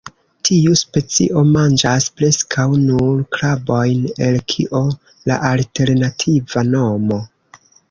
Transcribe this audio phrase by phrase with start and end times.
[0.47, 4.83] Tiu specio manĝas preskaŭ nur krabojn, el kio
[5.31, 7.23] la alternativa nomo.